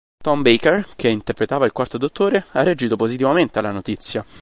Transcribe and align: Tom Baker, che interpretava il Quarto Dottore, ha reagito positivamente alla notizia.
Tom 0.19 0.41
Baker, 0.41 0.87
che 0.95 1.09
interpretava 1.09 1.67
il 1.67 1.73
Quarto 1.73 1.99
Dottore, 1.99 2.45
ha 2.53 2.63
reagito 2.63 2.95
positivamente 2.95 3.59
alla 3.59 3.69
notizia. 3.69 4.25